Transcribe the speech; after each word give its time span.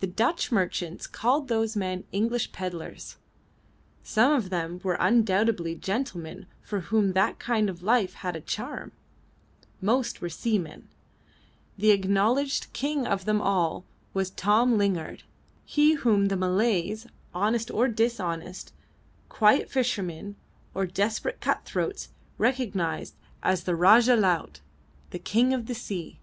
The 0.00 0.06
Dutch 0.06 0.52
merchants 0.52 1.06
called 1.06 1.48
those 1.48 1.74
men 1.76 2.04
English 2.12 2.52
pedlars; 2.52 3.16
some 4.02 4.30
of 4.30 4.50
them 4.50 4.82
were 4.84 4.98
undoubtedly 5.00 5.74
gentlemen 5.74 6.44
for 6.60 6.80
whom 6.80 7.14
that 7.14 7.38
kind 7.38 7.70
of 7.70 7.82
life 7.82 8.12
had 8.16 8.36
a 8.36 8.42
charm; 8.42 8.92
most 9.80 10.20
were 10.20 10.28
seamen; 10.28 10.90
the 11.78 11.90
acknowledged 11.90 12.70
king 12.74 13.06
of 13.06 13.24
them 13.24 13.40
all 13.40 13.86
was 14.12 14.28
Tom 14.28 14.76
Lingard, 14.76 15.22
he 15.64 15.94
whom 15.94 16.26
the 16.26 16.36
Malays, 16.36 17.06
honest 17.32 17.70
or 17.70 17.88
dishonest, 17.88 18.74
quiet 19.30 19.70
fishermen 19.70 20.36
or 20.74 20.84
desperate 20.84 21.40
cut 21.40 21.64
throats, 21.64 22.10
recognised 22.36 23.14
as 23.42 23.64
"the 23.64 23.74
Rajah 23.74 24.16
Laut" 24.16 24.60
the 25.12 25.18
King 25.18 25.54
of 25.54 25.64
the 25.64 25.74
Sea. 25.74 26.20